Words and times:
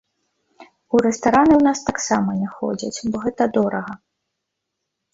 У 0.95 1.01
рэстараны 1.07 1.53
ў 1.57 1.61
нас 1.69 1.79
таксама 1.91 2.29
не 2.41 2.49
ходзяць, 2.57 3.03
бо 3.13 3.17
гэта 3.29 3.43
дорага. 3.63 3.93